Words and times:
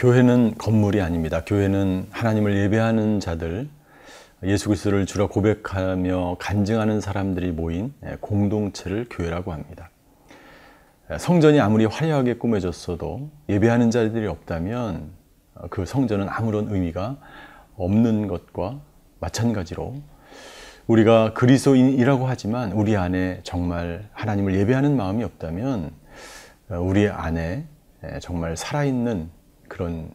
교회는 0.00 0.54
건물이 0.56 1.02
아닙니다. 1.02 1.42
교회는 1.44 2.06
하나님을 2.10 2.56
예배하는 2.56 3.20
자들, 3.20 3.68
예수 4.44 4.68
그리스도를 4.68 5.04
주로 5.04 5.28
고백하며 5.28 6.36
간증하는 6.38 7.02
사람들이 7.02 7.52
모인 7.52 7.92
예, 8.06 8.16
공동체를 8.18 9.08
교회라고 9.10 9.52
합니다. 9.52 9.90
예, 11.10 11.18
성전이 11.18 11.60
아무리 11.60 11.84
화려하게 11.84 12.38
꾸며졌어도 12.38 13.28
예배하는 13.50 13.90
자들이 13.90 14.26
없다면 14.26 15.10
어, 15.56 15.66
그 15.68 15.84
성전은 15.84 16.30
아무런 16.30 16.70
의미가 16.70 17.18
없는 17.76 18.26
것과 18.26 18.80
마찬가지로 19.18 19.96
우리가 20.86 21.34
그리스도인이라고 21.34 22.26
하지만 22.26 22.72
우리 22.72 22.96
안에 22.96 23.40
정말 23.42 24.08
하나님을 24.12 24.54
예배하는 24.60 24.96
마음이 24.96 25.24
없다면 25.24 25.90
어, 26.70 26.80
우리 26.80 27.06
안에 27.06 27.66
예, 28.02 28.18
정말 28.18 28.56
살아있는 28.56 29.39
그런 29.70 30.10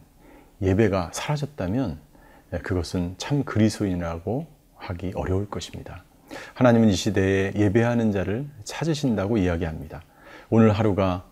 예배가 0.62 1.10
사라졌다면 1.12 1.98
예, 2.52 2.58
그것은 2.58 3.14
참 3.18 3.42
그리스도인이라고 3.42 4.46
하기 4.76 5.12
어려울 5.16 5.50
것입니다. 5.50 6.04
하나님은 6.54 6.90
이 6.90 6.92
시대에 6.92 7.52
예배하는 7.56 8.12
자를 8.12 8.46
찾으신다고 8.62 9.38
이야기합니다. 9.38 10.02
오늘 10.50 10.70
하루가 10.70 11.24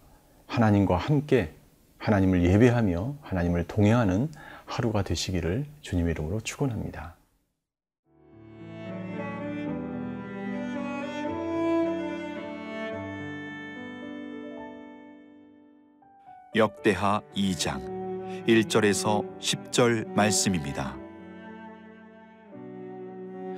하나님과 0.47 0.97
함께 0.97 1.55
하나님을 1.99 2.45
예배하며 2.45 3.17
하나님을 3.23 3.65
동행하는 3.69 4.31
하루가 4.65 5.03
되시기를 5.03 5.67
주님의 5.83 6.13
이름으로 6.13 6.41
축원합니다. 6.41 7.15
역대하 16.57 17.21
2장 17.37 18.04
1절에서 18.47 19.39
10절 19.39 20.09
말씀입니다. 20.15 20.97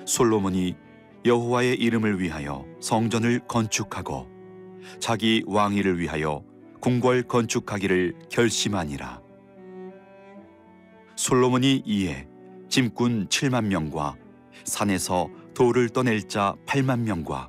솔로몬이 0.04 0.76
여호와의 1.24 1.74
이름을 1.74 2.20
위하여 2.20 2.64
성전을 2.80 3.40
건축하고 3.48 4.28
자기 5.00 5.42
왕위를 5.46 5.98
위하여 5.98 6.44
궁궐 6.80 7.24
건축하기를 7.24 8.14
결심하니라. 8.30 9.20
솔로몬이 11.16 11.82
이에 11.84 12.28
짐꾼 12.68 13.28
7만 13.28 13.66
명과 13.66 14.14
산에서 14.64 15.28
돌을 15.54 15.88
떠낼 15.88 16.28
자 16.28 16.54
8만 16.66 17.00
명과 17.00 17.48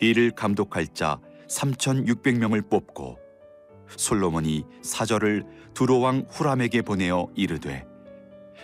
이를 0.00 0.30
감독할 0.30 0.86
자 0.88 1.18
3,600명을 1.48 2.68
뽑고 2.70 3.18
솔로몬이 3.96 4.64
사절을 4.82 5.44
두로왕 5.80 6.26
후람에게 6.28 6.82
보내어 6.82 7.28
이르되 7.34 7.86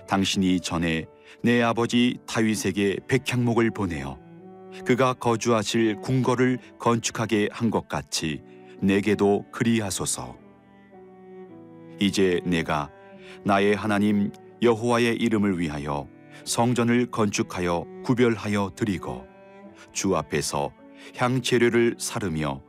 당신이 0.07 0.61
전에 0.61 1.07
내 1.43 1.63
아버지 1.63 2.19
다윗에게 2.27 2.99
백향목을 3.09 3.71
보내어 3.71 4.19
그가 4.85 5.15
거주하실 5.15 6.03
궁궐을 6.03 6.59
건축하게 6.79 7.49
한 7.51 7.71
것 7.71 7.89
같이 7.89 8.43
내게도 8.83 9.47
그리하소서. 9.51 10.37
이제 12.01 12.43
내가 12.45 12.91
나의 13.45 13.75
하나님 13.75 14.31
여호와의 14.61 15.17
이름을 15.17 15.59
위하여 15.59 16.07
성전을 16.45 17.07
건축하여 17.07 17.87
구별하여 18.05 18.73
드리고 18.77 19.27
주 19.91 20.15
앞에서 20.15 20.71
향 21.17 21.41
재료를 21.41 21.97
사르며 21.99 22.61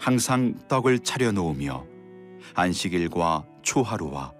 항상 0.00 0.56
떡을 0.66 0.98
차려 1.04 1.30
놓으며 1.30 1.86
안식일과 2.54 3.46
초하루와 3.66 4.32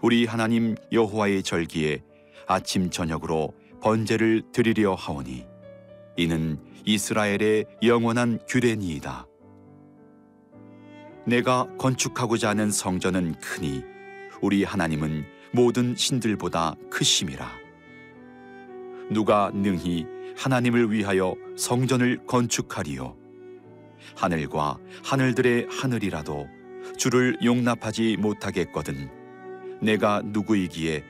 우리 0.00 0.24
하나님 0.24 0.74
여호와의 0.90 1.42
절기에 1.42 2.02
아침 2.48 2.90
저녁으로 2.90 3.52
번제를 3.80 4.42
드리려 4.50 4.94
하오니 4.94 5.46
이는 6.16 6.58
이스라엘의 6.84 7.66
영원한 7.82 8.40
규례니이다. 8.48 9.26
내가 11.26 11.68
건축하고자 11.78 12.50
하는 12.50 12.70
성전은 12.70 13.34
크니 13.40 13.84
우리 14.40 14.64
하나님은 14.64 15.24
모든 15.52 15.94
신들보다 15.94 16.74
크심이라. 16.90 17.48
누가 19.10 19.50
능히 19.54 20.06
하나님을 20.36 20.90
위하여 20.90 21.34
성전을 21.56 22.26
건축하리요? 22.26 23.16
하늘과 24.16 24.78
하늘들의 25.04 25.68
하늘이라도 25.70 26.61
주를 26.96 27.36
용납하지 27.42 28.16
못하겠거든. 28.18 29.10
내가 29.80 30.22
누구이기에 30.24 31.04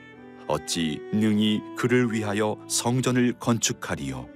어찌 0.47 0.99
능히 1.13 1.61
그를 1.77 2.11
위하여 2.11 2.57
성전을 2.67 3.33
건축하리요? 3.39 4.27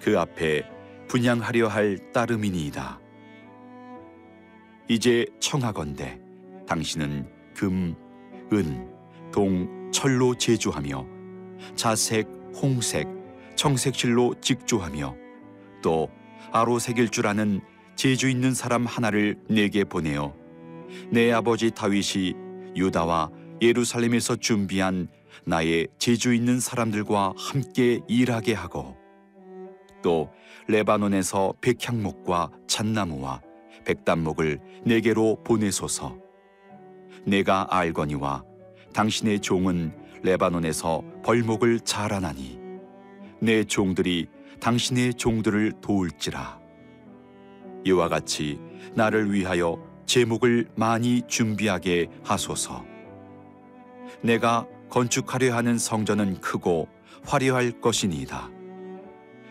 그 0.00 0.18
앞에 0.18 0.64
분양하려 1.08 1.68
할 1.68 1.98
따름이니이다. 2.12 3.00
이제 4.88 5.26
청하건대 5.40 6.20
당신은 6.66 7.28
금, 7.54 7.94
은, 8.52 8.88
동, 9.32 9.90
철로 9.92 10.34
제조하며 10.34 11.06
자색, 11.74 12.28
홍색, 12.54 13.08
청색실로 13.56 14.34
직조하며 14.40 15.16
또 15.82 16.08
아로색일 16.52 17.08
줄 17.08 17.26
아는 17.26 17.60
재주 17.96 18.28
있는 18.28 18.54
사람 18.54 18.86
하나를 18.86 19.38
내게 19.48 19.82
보내어 19.82 20.34
내 21.10 21.32
아버지 21.32 21.70
다윗이 21.70 22.34
유다와 22.76 23.30
예루살렘에서 23.62 24.36
준비한 24.36 25.08
나의 25.44 25.88
재주 25.98 26.34
있는 26.34 26.60
사람들과 26.60 27.34
함께 27.36 28.00
일하게 28.06 28.52
하고 28.54 28.96
또 30.02 30.30
레바논에서 30.68 31.54
백향목과 31.60 32.50
잣나무와 32.66 33.40
백단목을 33.84 34.58
내게로 34.84 35.42
보내소서. 35.44 36.18
내가 37.24 37.66
알거니와 37.70 38.44
당신의 38.92 39.40
종은 39.40 39.92
레바논에서 40.22 41.02
벌목을 41.24 41.80
자라나니 41.80 42.58
내 43.40 43.64
종들이 43.64 44.26
당신의 44.60 45.14
종들을 45.14 45.72
도울지라. 45.80 46.65
이와 47.86 48.08
같이 48.08 48.58
나를 48.94 49.32
위하여 49.32 49.78
제목을 50.06 50.68
많이 50.74 51.22
준비하게 51.28 52.08
하소서. 52.24 52.84
내가 54.22 54.66
건축하려 54.90 55.54
하는 55.54 55.78
성전은 55.78 56.40
크고 56.40 56.88
화려할 57.24 57.80
것이니이다. 57.80 58.50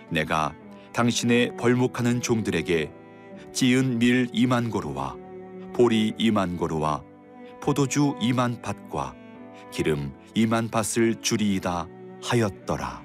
내가 0.09 0.53
당신의 0.93 1.55
벌목하는 1.57 2.21
종들에게 2.21 2.91
찌은 3.53 3.99
밀 3.99 4.27
2만 4.27 4.69
고루와 4.69 5.15
보리 5.73 6.13
2만 6.13 6.57
고루와 6.57 7.03
포도주 7.61 8.15
2만 8.21 8.61
밭과 8.61 9.15
기름 9.71 10.13
2만 10.35 10.71
밭을 10.71 11.21
주리이다 11.21 11.87
하였더라. 12.23 13.03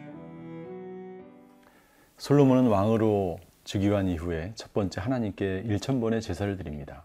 솔로몬은 2.16 2.66
왕으로 2.66 3.38
즉위한 3.70 4.08
이후에 4.08 4.50
첫 4.56 4.72
번째 4.72 5.00
하나님께 5.00 5.62
1천 5.64 6.00
번의 6.00 6.22
제사를 6.22 6.56
드립니다. 6.56 7.04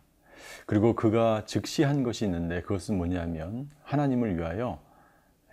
그리고 0.65 0.95
그가 0.95 1.43
즉시 1.45 1.83
한 1.83 2.01
것이 2.01 2.25
있는데 2.25 2.63
그것은 2.63 2.97
뭐냐면 2.97 3.69
하나님을 3.83 4.35
위하여 4.35 4.79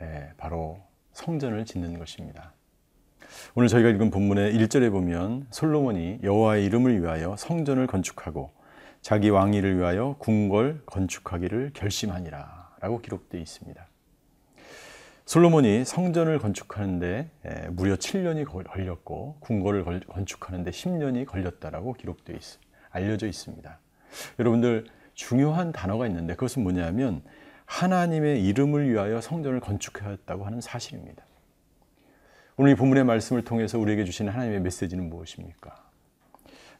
예, 0.00 0.30
바로 0.38 0.80
성전을 1.12 1.66
짓는 1.66 1.98
것입니다. 1.98 2.54
오늘 3.54 3.68
저희가 3.68 3.90
읽은 3.90 4.08
본문의 4.10 4.54
1절에 4.54 4.90
보면 4.90 5.48
솔로몬이 5.50 6.18
여호와의 6.22 6.64
이름을 6.64 7.02
위하여 7.02 7.36
성전을 7.36 7.86
건축하고 7.88 8.50
자기 9.02 9.28
왕위를 9.28 9.76
위하여 9.76 10.16
궁궐 10.18 10.80
건축하기를 10.86 11.72
결심하니라 11.74 12.76
라고 12.80 13.02
기록되어 13.02 13.38
있습니다. 13.38 13.86
솔로몬이 15.32 15.86
성전을 15.86 16.38
건축하는데 16.40 17.30
무려 17.70 17.94
7년이 17.94 18.44
걸렸고 18.44 19.38
궁궐을 19.40 19.82
건축하는데 20.06 20.70
10년이 20.70 21.24
걸렸다라고 21.24 21.94
기록되어 21.94 22.36
있, 22.36 22.42
알려져 22.90 23.26
있습니다. 23.26 23.78
여러분들 24.38 24.84
중요한 25.14 25.72
단어가 25.72 26.06
있는데 26.06 26.34
그것은 26.34 26.62
뭐냐면 26.62 27.22
하나님의 27.64 28.44
이름을 28.44 28.90
위하여 28.90 29.22
성전을 29.22 29.60
건축하였다고 29.60 30.44
하는 30.44 30.60
사실입니다. 30.60 31.24
오늘 32.58 32.72
이 32.72 32.74
본문의 32.74 33.04
말씀을 33.04 33.42
통해서 33.42 33.78
우리에게 33.78 34.04
주시는 34.04 34.30
하나님의 34.34 34.60
메시지는 34.60 35.08
무엇입니까? 35.08 35.82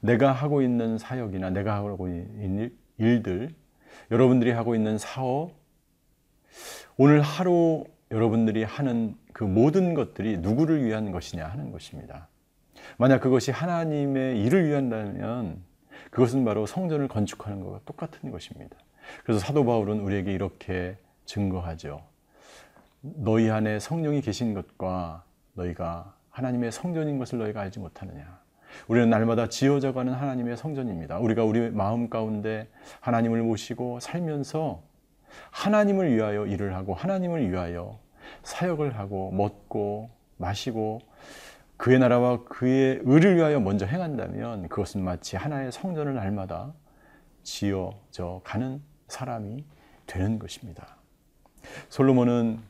내가 0.01 0.31
하고 0.31 0.61
있는 0.61 0.99
사역이나 0.99 1.49
내가 1.49 1.77
하고 1.77 2.07
있는 2.07 2.77
일들, 2.99 3.55
여러분들이 4.11 4.51
하고 4.51 4.75
있는 4.75 4.99
사업, 4.99 5.55
오늘 6.99 7.23
하루 7.23 7.85
여러분들이 8.13 8.63
하는 8.63 9.17
그 9.33 9.43
모든 9.43 9.95
것들이 9.95 10.37
누구를 10.37 10.85
위한 10.85 11.11
것이냐 11.11 11.47
하는 11.47 11.73
것입니다. 11.73 12.29
만약 12.99 13.21
그것이 13.21 13.51
하나님의 13.51 14.41
일을 14.43 14.69
위한다면 14.69 15.63
그것은 16.11 16.45
바로 16.45 16.67
성전을 16.67 17.09
건축하는 17.09 17.61
것과 17.61 17.81
똑같은 17.87 18.31
것입니다. 18.31 18.77
그래서 19.25 19.41
사도 19.41 19.65
바울은 19.65 20.01
우리에게 20.01 20.33
이렇게 20.33 20.97
증거하죠. 21.25 22.03
너희 23.01 23.51
안에 23.51 23.81
성령이 23.81 24.21
계신 24.21 24.53
것과 24.53 25.25
너희가 25.55 26.15
하나님의 26.31 26.71
성전인 26.71 27.19
것을 27.19 27.39
너희가 27.39 27.63
알지 27.63 27.79
못하느냐. 27.81 28.41
우리는 28.89 29.09
날마다 29.09 29.49
지어져가는 29.49 30.13
하나님의 30.13 30.57
성전입니다. 30.59 31.19
우리가 31.19 31.45
우리 31.45 31.71
마음 31.71 32.11
가운데 32.11 32.69
하나님을 33.01 33.43
모시고 33.43 34.01
살면서 34.01 34.83
하나님을 35.51 36.15
위하여 36.15 36.47
일을 36.47 36.75
하고 36.75 36.95
하나님을 36.95 37.51
위하여 37.51 38.02
사역을 38.43 38.99
하고 38.99 39.31
먹고 39.33 40.11
마시고 40.37 41.01
그의 41.77 41.99
나라와 41.99 42.45
그의 42.45 43.01
의를 43.03 43.37
위하여 43.37 43.59
먼저 43.59 43.87
행한다면 43.87 44.69
그것은 44.69 45.03
마치 45.03 45.37
하나의 45.37 45.73
성전을 45.73 46.15
날마다 46.15 46.73
지어져 47.43 48.41
가는 48.45 48.81
사람이 49.09 49.65
되는 50.07 50.39
것입니다. 50.39 50.97
솔로몬은 51.89 52.61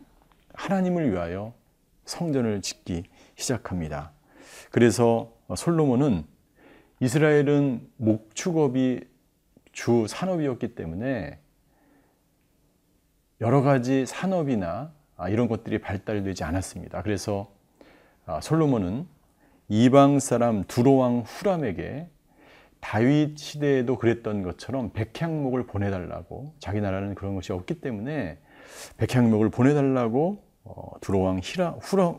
하나님을 0.54 1.12
위하여 1.12 1.52
성전을 2.04 2.62
짓기 2.62 3.04
시작합니다. 3.36 4.12
그래서 4.70 5.32
솔로몬은 5.54 6.24
이스라엘은 7.00 7.90
목축업이 7.96 9.00
주 9.72 10.06
산업이었기 10.08 10.74
때문에 10.74 11.38
여러 13.40 13.62
가지 13.62 14.06
산업이나 14.06 14.92
이런 15.28 15.48
것들이 15.48 15.78
발달되지 15.78 16.44
않았습니다. 16.44 17.02
그래서 17.02 17.52
솔로몬은 18.40 19.06
이방 19.68 20.20
사람 20.20 20.64
두로왕 20.64 21.24
후람에게 21.26 22.08
다윗 22.80 23.38
시대에도 23.38 23.96
그랬던 23.96 24.42
것처럼 24.42 24.90
백향목을 24.92 25.66
보내달라고 25.66 26.54
자기 26.58 26.80
나라는 26.80 27.14
그런 27.14 27.34
것이 27.34 27.52
없기 27.52 27.80
때문에 27.80 28.38
백향목을 28.96 29.50
보내달라고 29.50 30.42
두로왕 31.00 31.40
후라, 31.42 31.76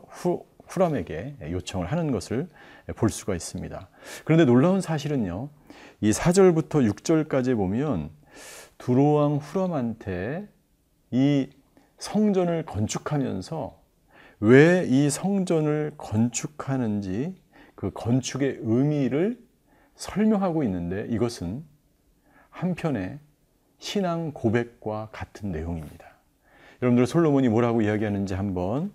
후, 0.08 0.46
후람에게 0.66 1.36
요청을 1.42 1.86
하는 1.86 2.10
것을 2.10 2.48
볼 2.96 3.10
수가 3.10 3.34
있습니다. 3.34 3.88
그런데 4.24 4.44
놀라운 4.44 4.80
사실은요, 4.80 5.50
이 6.00 6.10
4절부터 6.10 6.90
6절까지 6.92 7.56
보면 7.56 8.10
두로왕 8.78 9.36
후람한테 9.36 10.48
이 11.10 11.48
성전을 12.04 12.64
건축하면서 12.66 13.82
왜 14.40 14.84
이 14.86 15.08
성전을 15.08 15.92
건축하는지 15.96 17.34
그 17.74 17.90
건축의 17.92 18.58
의미를 18.60 19.38
설명하고 19.96 20.64
있는데 20.64 21.06
이것은 21.08 21.64
한편의 22.50 23.20
신앙 23.78 24.32
고백과 24.32 25.08
같은 25.12 25.50
내용입니다. 25.50 26.04
여러분들 26.82 27.06
솔로몬이 27.06 27.48
뭐라고 27.48 27.80
이야기하는지 27.80 28.34
한번 28.34 28.92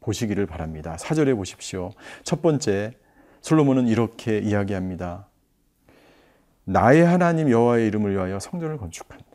보시기를 0.00 0.46
바랍니다. 0.46 0.96
사절에 0.96 1.34
보십시오. 1.34 1.90
첫 2.24 2.40
번째, 2.40 2.92
솔로몬은 3.42 3.86
이렇게 3.86 4.38
이야기합니다. 4.38 5.26
나의 6.64 7.04
하나님 7.04 7.50
여호와의 7.50 7.86
이름을 7.88 8.12
위하여 8.14 8.38
성전을 8.38 8.78
건축한다. 8.78 9.31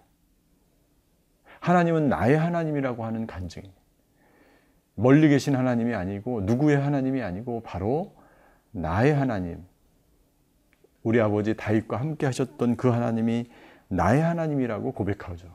하나님은 1.68 2.08
나의 2.08 2.38
하나님이라고 2.38 3.04
하는 3.04 3.28
간증입니다. 3.28 3.82
멀리 4.96 5.28
계신 5.28 5.54
하나님이 5.54 5.94
아니고 5.96 6.42
누구의 6.42 6.78
하나님이 6.78 7.22
아니고 7.22 7.62
바로 7.62 8.16
나의 8.72 9.14
하나님. 9.14 9.66
우리 11.04 11.20
아버지 11.20 11.56
다윗과 11.56 11.98
함께 11.98 12.26
하셨던 12.26 12.78
그 12.78 12.88
하나님이 12.88 13.50
나의 13.90 14.22
하나님이라고 14.22 14.94
고백하죠. 14.94 15.48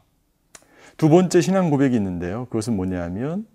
두 0.99 1.09
번째 1.09 1.41
신앙 1.41 1.71
고백이 1.71 1.97
있는데요. 1.97 2.45
그것은 2.47 2.77
뭐냐면 2.77 3.47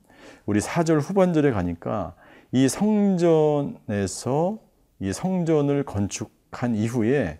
우리 0.47 0.59
4절 0.59 0.99
후반절에 0.99 1.51
가니까 1.51 2.15
이 2.51 2.67
성전에서 2.67 4.57
이 4.99 5.13
성전을 5.13 5.83
건축한 5.83 6.75
이후에 6.75 7.39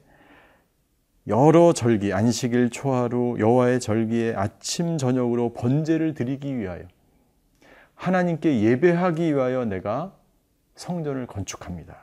여러 1.27 1.73
절기 1.73 2.13
안식일 2.13 2.69
초하루 2.69 3.35
여호와의 3.37 3.81
절기에 3.81 4.35
아침 4.35 4.97
저녁으로 4.97 5.51
번제를 5.51 6.13
드리기 6.13 6.57
위하여 6.57 6.83
하나님께 7.95 8.61
예배하기 8.61 9.35
위하여 9.35 9.65
내가 9.65 10.15
성전을 10.75 11.27
건축합니다. 11.27 11.97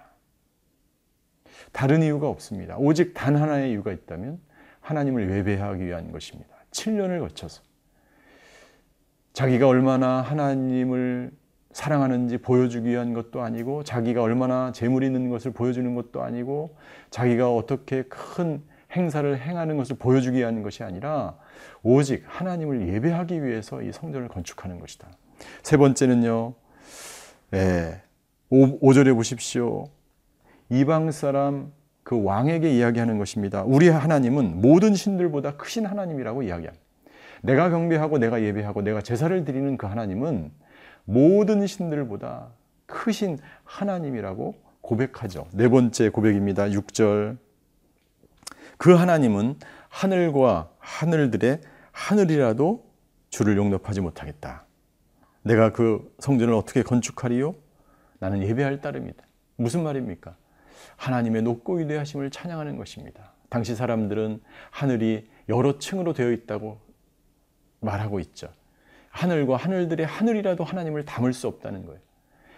다른 1.73 2.03
이유가 2.03 2.29
없습니다. 2.29 2.77
오직 2.77 3.15
단 3.15 3.37
하나의 3.37 3.71
이유가 3.71 3.93
있다면 3.93 4.41
하나님을 4.81 5.31
예배하기 5.31 5.87
위한 5.87 6.13
것입니다. 6.13 6.51
7년을 6.73 7.21
거쳐서 7.21 7.63
자기가 9.33 9.67
얼마나 9.67 10.21
하나님을 10.21 11.31
사랑하는지 11.73 12.39
보여주기 12.39 12.91
위한 12.91 13.15
것도 13.15 13.41
아니고 13.41 13.85
자기가 13.85 14.23
얼마나 14.23 14.71
재물 14.73 15.03
있는 15.03 15.31
것을 15.31 15.53
보여주는 15.53 15.95
것도 15.95 16.23
아니고 16.23 16.77
자기가 17.11 17.53
어떻게 17.55 18.03
큰 18.03 18.63
행사를 18.95 19.39
행하는 19.41 19.77
것을 19.77 19.97
보여주기 19.97 20.39
위한 20.39 20.63
것이 20.63 20.83
아니라 20.83 21.37
오직 21.83 22.25
하나님을 22.27 22.89
예배하기 22.89 23.45
위해서 23.45 23.83
이 23.83 23.93
성전을 23.93 24.29
건축하는 24.29 24.81
것이다. 24.81 25.09
세 25.63 25.77
번째는요. 25.77 26.55
예, 27.55 28.01
5, 28.51 28.93
절에 28.95 29.13
보십시오. 29.13 29.85
이방 30.71 31.11
사람 31.11 31.73
그 32.03 32.23
왕에게 32.23 32.77
이야기하는 32.77 33.19
것입니다. 33.19 33.65
우리 33.65 33.89
하나님은 33.89 34.61
모든 34.61 34.95
신들보다 34.95 35.57
크신 35.57 35.87
하나님이라고 35.87 36.43
이야기합니다. 36.43 36.85
내가 37.43 37.71
경배하고 37.71 38.19
내가 38.19 38.43
예배하고 38.43 38.83
내가 38.83 39.03
제사를 39.03 39.45
드리는 39.45 39.77
그 39.77 39.87
하나님은 39.87 40.51
모든 41.05 41.67
신들보다 41.67 42.49
크신 42.87 43.39
하나님이라고 43.65 44.55
고백하죠. 44.81 45.47
네 45.53 45.69
번째 45.69 46.11
고백입니다. 46.11 46.67
6절. 46.69 47.39
그 48.79 48.95
하나님은 48.95 49.57
하늘과 49.89 50.71
하늘들의 50.79 51.61
하늘이라도 51.93 52.85
주를 53.31 53.57
용납하지 53.57 54.01
못하겠다. 54.01 54.67
내가 55.43 55.73
그 55.73 56.15
성전을 56.19 56.55
어떻게 56.55 56.83
건축하리요? 56.83 57.55
나는 58.19 58.43
예배할 58.43 58.81
따름이다. 58.81 59.25
무슨 59.57 59.83
말입니까? 59.83 60.37
하나님의 60.97 61.43
높고 61.43 61.75
위대하심을 61.77 62.31
찬양하는 62.31 62.77
것입니다. 62.77 63.33
당시 63.49 63.75
사람들은 63.75 64.41
하늘이 64.71 65.29
여러 65.49 65.79
층으로 65.79 66.13
되어 66.13 66.33
있다고 66.33 66.81
말하고 67.81 68.21
있죠. 68.21 68.49
하늘과 69.11 69.57
하늘들의 69.57 70.05
하늘이라도 70.07 70.65
하나님을 70.65 71.05
담을 71.05 71.33
수 71.33 71.47
없다는 71.47 71.87
거예요. 71.87 72.01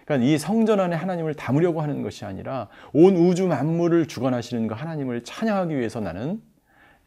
그러니까 0.06 0.26
이 0.26 0.38
성전 0.38 0.80
안에 0.80 0.96
하나님을 0.96 1.34
담으려고 1.34 1.82
하는 1.82 2.02
것이 2.02 2.24
아니라 2.24 2.68
온 2.94 3.16
우주 3.16 3.48
만물을 3.48 4.06
주관하시는 4.06 4.68
그 4.68 4.74
하나님을 4.74 5.24
찬양하기 5.24 5.76
위해서 5.76 6.00
나는 6.00 6.40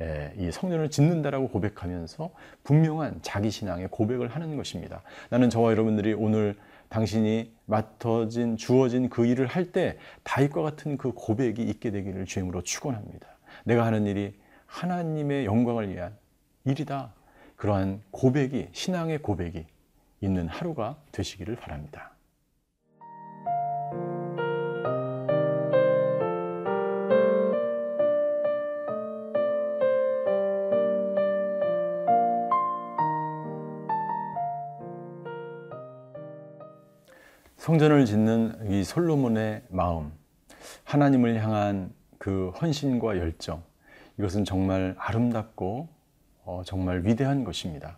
예, 0.01 0.33
이 0.37 0.51
성전을 0.51 0.89
짓는다라고 0.89 1.49
고백하면서 1.49 2.29
분명한 2.63 3.19
자기 3.21 3.49
신앙의 3.49 3.87
고백을 3.89 4.27
하는 4.29 4.55
것입니다. 4.55 5.01
나는 5.29 5.49
저와 5.49 5.71
여러분들이 5.71 6.13
오늘 6.13 6.55
당신이 6.89 7.53
맡아진 7.65 8.57
주어진 8.57 9.09
그 9.09 9.25
일을 9.25 9.47
할 9.47 9.71
때 9.71 9.97
다윗과 10.23 10.61
같은 10.61 10.97
그 10.97 11.11
고백이 11.13 11.61
있게 11.61 11.91
되기를 11.91 12.25
주임으로 12.25 12.63
축원합니다. 12.63 13.27
내가 13.65 13.85
하는 13.85 14.05
일이 14.05 14.39
하나님의 14.65 15.45
영광을 15.45 15.93
위한 15.93 16.15
일이다. 16.65 17.13
그러한 17.55 18.01
고백이 18.11 18.69
신앙의 18.71 19.19
고백이 19.19 19.65
있는 20.21 20.47
하루가 20.47 20.97
되시기를 21.11 21.55
바랍니다. 21.55 22.11
성전을 37.59 38.05
짓는 38.05 38.71
이 38.71 38.85
솔로몬의 38.85 39.63
마음, 39.67 40.13
하나님을 40.85 41.43
향한 41.43 41.91
그 42.17 42.51
헌신과 42.51 43.17
열정, 43.17 43.63
이것은 44.17 44.45
정말 44.45 44.95
아름답고 44.97 45.89
어, 46.45 46.61
정말 46.63 47.03
위대한 47.03 47.43
것입니다. 47.43 47.97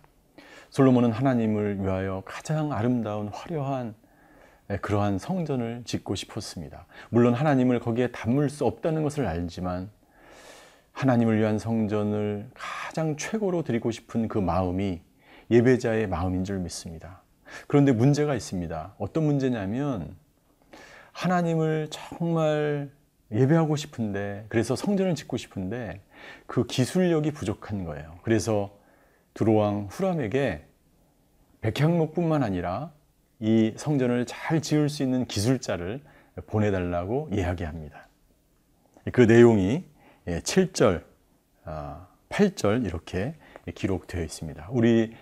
솔로몬은 0.70 1.12
하나님을 1.12 1.80
위하여 1.80 2.24
가장 2.26 2.72
아름다운 2.72 3.28
화려한 3.28 3.94
예, 4.70 4.78
그러한 4.78 5.18
성전을 5.18 5.82
짓고 5.84 6.16
싶었습니다. 6.16 6.86
물론 7.10 7.32
하나님을 7.32 7.78
거기에 7.78 8.08
담을 8.08 8.50
수 8.50 8.66
없다는 8.66 9.04
것을 9.04 9.26
알지만 9.26 9.90
하나님을 10.90 11.38
위한 11.38 11.60
성전을 11.60 12.50
가장 12.52 13.16
최고로 13.16 13.62
드리고 13.62 13.92
싶은 13.92 14.26
그 14.26 14.38
마음이 14.38 15.00
예배자의 15.52 16.08
마음인 16.08 16.42
줄 16.42 16.58
믿습니다. 16.58 17.21
그런데 17.66 17.92
문제가 17.92 18.34
있습니다. 18.34 18.94
어떤 18.98 19.24
문제냐면 19.24 20.16
하나님을 21.12 21.88
정말 21.90 22.90
예배하고 23.30 23.76
싶은데 23.76 24.44
그래서 24.48 24.76
성전을 24.76 25.14
짓고 25.14 25.36
싶은데 25.36 26.00
그 26.46 26.66
기술력이 26.66 27.32
부족한 27.32 27.84
거예요. 27.84 28.18
그래서 28.22 28.78
두로왕 29.34 29.88
후람에게 29.90 30.66
백향목뿐만 31.62 32.42
아니라 32.42 32.92
이 33.40 33.72
성전을 33.76 34.26
잘 34.26 34.60
지을 34.60 34.88
수 34.88 35.02
있는 35.02 35.26
기술자를 35.26 36.00
보내달라고 36.46 37.28
이야기합니다. 37.32 38.08
그 39.12 39.22
내용이 39.22 39.84
7절, 40.26 41.02
8절 42.28 42.86
이렇게 42.86 43.34
기록되어 43.74 44.22
있습니다. 44.22 44.68
우리 44.70 45.14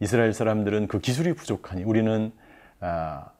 이스라엘 0.00 0.32
사람들은 0.32 0.88
그 0.88 0.98
기술이 0.98 1.32
부족하니 1.34 1.84
우리는 1.84 2.32
아, 2.80 3.30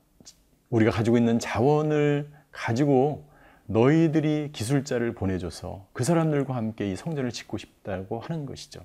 우리가 0.70 0.90
가지고 0.90 1.18
있는 1.18 1.38
자원을 1.38 2.30
가지고 2.50 3.28
너희들이 3.66 4.50
기술자를 4.52 5.14
보내줘서 5.14 5.86
그 5.92 6.04
사람들과 6.04 6.54
함께 6.54 6.90
이 6.90 6.96
성전을 6.96 7.30
짓고 7.30 7.58
싶다고 7.58 8.20
하는 8.20 8.46
것이죠. 8.46 8.80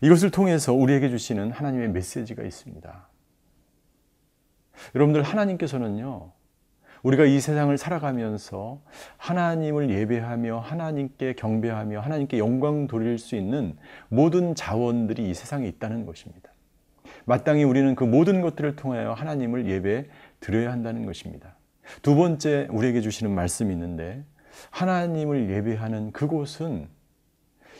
이것을 0.00 0.30
통해서 0.30 0.72
우리에게 0.72 1.08
주시는 1.08 1.52
하나님의 1.52 1.90
메시지가 1.90 2.42
있습니다. 2.42 3.08
여러분들 4.94 5.22
하나님께서는요, 5.22 6.32
우리가 7.06 7.24
이 7.24 7.38
세상을 7.38 7.78
살아가면서 7.78 8.80
하나님을 9.16 9.90
예배하며 9.90 10.58
하나님께 10.58 11.34
경배하며 11.34 12.00
하나님께 12.00 12.38
영광 12.38 12.88
돌릴 12.88 13.18
수 13.18 13.36
있는 13.36 13.76
모든 14.08 14.56
자원들이 14.56 15.30
이 15.30 15.32
세상에 15.32 15.68
있다는 15.68 16.04
것입니다. 16.04 16.50
마땅히 17.24 17.62
우리는 17.62 17.94
그 17.94 18.02
모든 18.02 18.40
것들을 18.40 18.74
통하여 18.74 19.12
하나님을 19.12 19.70
예배 19.70 20.06
드려야 20.40 20.72
한다는 20.72 21.06
것입니다. 21.06 21.54
두 22.02 22.16
번째 22.16 22.66
우리에게 22.72 23.00
주시는 23.00 23.32
말씀이 23.32 23.72
있는데 23.72 24.24
하나님을 24.70 25.48
예배하는 25.48 26.10
그곳은 26.10 26.88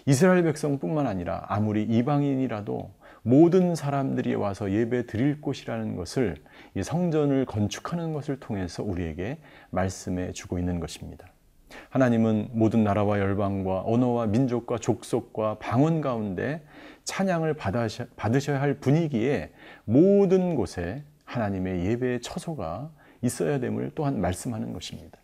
이스라엘 0.07 0.45
백성뿐만 0.45 1.09
아니라 1.09 1.47
아무리 1.49 1.83
이방인이라도 1.83 2.93
모든 3.27 3.75
사람들이 3.75 4.37
와서 4.37 4.71
예배 4.71 5.07
드릴 5.07 5.41
곳이라는 5.41 5.97
것을 5.97 6.37
이 6.77 6.85
성전을 6.85 7.45
건축하는 7.47 8.13
것을 8.13 8.39
통해서 8.39 8.85
우리에게 8.85 9.39
말씀해 9.71 10.31
주고 10.31 10.61
있는 10.61 10.79
것입니다. 10.79 11.27
하나님은 11.91 12.51
모든 12.53 12.85
나라와 12.85 13.19
열방과 13.19 13.83
언어와 13.85 14.27
민족과 14.27 14.79
족속과 14.79 15.59
방언 15.59 16.03
가운데 16.03 16.65
찬양을 17.03 17.55
받으셔야 18.15 18.61
할 18.61 18.75
분위기에 18.75 19.51
모든 19.85 20.55
곳에 20.55 21.03
하나님의 21.25 21.85
예배의 21.85 22.21
처소가 22.21 22.93
있어야 23.23 23.59
됨을 23.59 23.91
또한 23.97 24.21
말씀하는 24.21 24.73
것입니다. 24.73 25.19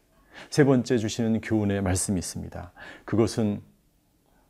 세 0.50 0.64
번째 0.64 0.98
주시는 0.98 1.40
교훈의 1.40 1.82
말씀이 1.82 2.18
있습니다. 2.18 2.72
그것은 3.04 3.62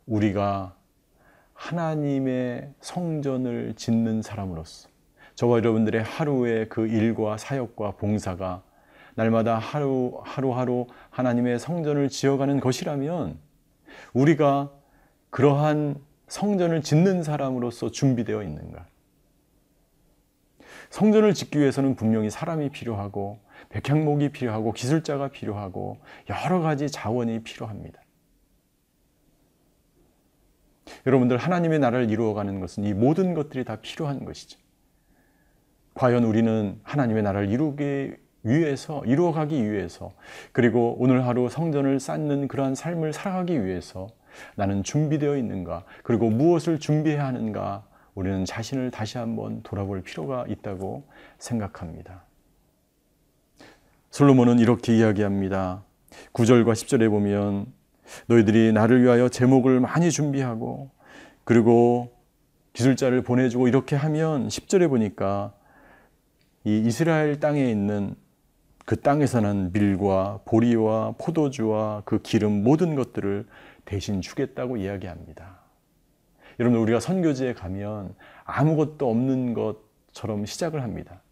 우리가 0.07 0.75
하나님의 1.55 2.73
성전을 2.81 3.75
짓는 3.77 4.23
사람으로서 4.23 4.89
저와 5.35 5.59
여러분들의 5.59 6.03
하루의 6.03 6.69
그 6.69 6.87
일과 6.87 7.37
사역과 7.39 7.93
봉사가 7.93 8.63
날마다 9.15 9.59
하루 9.59 10.21
하루하루 10.25 10.87
하나님의 11.11 11.59
성전을 11.59 12.09
지어가는 12.09 12.61
것이라면 12.61 13.39
우리가 14.13 14.71
그러한 15.31 15.97
성전을 16.29 16.83
짓는 16.83 17.23
사람으로서 17.23 17.91
준비되어 17.91 18.43
있는가? 18.43 18.87
성전을 20.91 21.33
짓기 21.33 21.59
위해서는 21.59 21.95
분명히 21.97 22.29
사람이 22.31 22.71
필요하고 22.71 23.39
백향목이 23.71 24.31
필요하고 24.31 24.73
기술자가 24.73 25.29
필요하고 25.29 25.99
여러 26.29 26.61
가지 26.61 26.91
자원이 26.91 27.43
필요합니다. 27.43 28.02
여러분들 31.07 31.37
하나님의 31.37 31.79
나라를 31.79 32.11
이루어가는 32.11 32.61
것은 32.61 32.85
이 32.85 32.95
모든 32.95 33.35
것들이 33.35 33.65
다 33.65 33.77
필요한 33.77 34.25
것이죠. 34.25 34.59
과연 35.95 36.25
우리는 36.25 36.81
하나님의 36.83 37.23
나라를 37.23 37.51
이루기 37.51 38.17
위해서 38.43 39.05
이루어가기 39.05 39.71
위해서 39.71 40.13
그리고 40.53 40.97
오늘 40.99 41.27
하루 41.27 41.49
성전을 41.49 42.01
쌓는 42.01 42.49
그러한 42.49 42.75
삶을 42.75 43.13
살아가기 43.13 43.65
위해서 43.65 44.09
나는 44.57 44.83
준비되어 44.83 45.37
있는가 45.37 45.85
그리고 46.03 46.31
무엇을 46.31 46.79
준비해야 46.79 47.27
하는가 47.27 47.85
우리는 48.15 48.45
자신을 48.45 48.91
다시 48.91 49.19
한번 49.19 49.63
돌아볼 49.63 50.03
필요가 50.03 50.45
있다고 50.49 51.05
생각합니다. 51.39 52.25
솔로몬은 54.11 54.59
이렇게 54.59 54.97
이야기합니다. 54.97 55.85
9절과 56.35 56.73
10절에 56.73 57.09
보면 57.09 57.73
너희들이 58.27 58.73
나를 58.73 59.03
위하여 59.03 59.29
제목을 59.29 59.81
많이 59.81 60.11
준비하고 60.11 60.91
그리고 61.45 62.13
기술자를 62.73 63.23
보내주고 63.23 63.69
이렇게 63.69 63.97
하면 63.97 64.49
10절에 64.49 64.89
보니까 64.89 65.53
이 66.65 66.79
이스라엘 66.79 67.41
땅에 67.41 67.71
있는 67.71 68.15
그 68.85 69.01
땅에서 69.01 69.41
난 69.41 69.71
밀과 69.73 70.41
보리와 70.45 71.15
포도주와 71.19 72.03
그 72.05 72.21
기름 72.23 72.63
모든 72.63 72.95
것들을 72.95 73.47
대신 73.85 74.21
주겠다고 74.21 74.77
이야기합니다. 74.77 75.61
여러분 76.61 76.81
우리가 76.81 77.01
선교지에 77.01 77.55
가면 77.55 78.15
아무것도 78.45 79.09
없는 79.09 79.55
것처럼 79.55 80.47
시작을 80.47 80.83
합니다. 80.83 81.23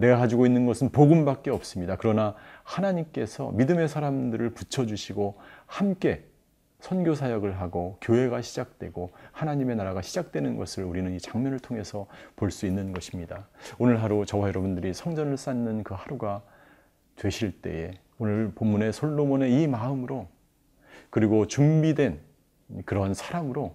내가 0.00 0.16
가지고 0.16 0.46
있는 0.46 0.66
것은 0.66 0.90
복음밖에 0.90 1.50
없습니다. 1.50 1.96
그러나 1.96 2.34
하나님께서 2.64 3.50
믿음의 3.52 3.88
사람들을 3.88 4.50
붙여주시고 4.50 5.38
함께 5.66 6.24
선교 6.80 7.14
사역을 7.14 7.60
하고 7.60 7.98
교회가 8.00 8.40
시작되고 8.40 9.10
하나님의 9.32 9.76
나라가 9.76 10.00
시작되는 10.00 10.56
것을 10.56 10.84
우리는 10.84 11.12
이 11.14 11.20
장면을 11.20 11.58
통해서 11.60 12.06
볼 12.36 12.50
수 12.50 12.64
있는 12.66 12.92
것입니다. 12.92 13.48
오늘 13.78 14.02
하루 14.02 14.24
저와 14.24 14.48
여러분들이 14.48 14.94
성전을 14.94 15.36
쌓는 15.36 15.84
그 15.84 15.92
하루가 15.92 16.42
되실 17.16 17.60
때에 17.60 17.92
오늘 18.18 18.50
본문의 18.54 18.94
솔로몬의 18.94 19.62
이 19.62 19.66
마음으로 19.66 20.28
그리고 21.10 21.46
준비된 21.46 22.20
그러한 22.86 23.12
사랑으로 23.12 23.74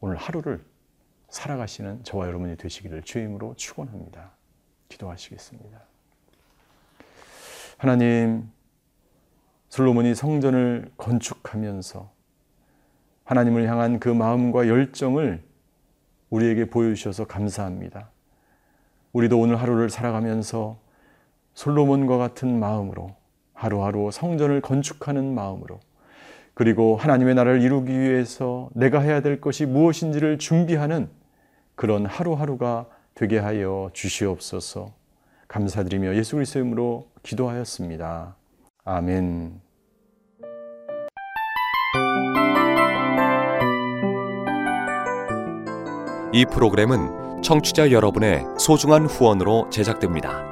오늘 0.00 0.16
하루를 0.16 0.64
살아가시는 1.28 2.02
저와 2.02 2.26
여러분이 2.26 2.56
되시기를 2.56 3.02
주임으로 3.02 3.54
축원합니다. 3.56 4.32
기도하시겠습니다. 4.92 5.80
하나님, 7.78 8.48
솔로몬이 9.68 10.14
성전을 10.14 10.90
건축하면서 10.96 12.10
하나님을 13.24 13.68
향한 13.68 13.98
그 13.98 14.08
마음과 14.08 14.68
열정을 14.68 15.42
우리에게 16.30 16.66
보여주셔서 16.70 17.26
감사합니다. 17.26 18.10
우리도 19.12 19.38
오늘 19.38 19.56
하루를 19.56 19.90
살아가면서 19.90 20.78
솔로몬과 21.54 22.18
같은 22.18 22.58
마음으로 22.58 23.14
하루하루 23.54 24.10
성전을 24.10 24.60
건축하는 24.60 25.34
마음으로 25.34 25.80
그리고 26.54 26.96
하나님의 26.96 27.34
나라를 27.34 27.62
이루기 27.62 27.98
위해서 27.98 28.68
내가 28.74 29.00
해야 29.00 29.20
될 29.20 29.40
것이 29.40 29.66
무엇인지를 29.66 30.38
준비하는 30.38 31.08
그런 31.74 32.06
하루하루가 32.06 32.86
되게 33.14 33.38
하여 33.38 33.90
주시옵소서. 33.92 34.92
감사드리며 35.48 36.14
예수 36.16 36.36
그리스도의 36.36 36.64
이름으로 36.64 37.08
기도하였습니다. 37.22 38.36
아멘. 38.84 39.60
이 46.32 46.46
프로그램은 46.46 47.42
청취자 47.42 47.90
여러분의 47.90 48.44
소중한 48.58 49.04
후원으로 49.04 49.68
제작됩니다. 49.70 50.51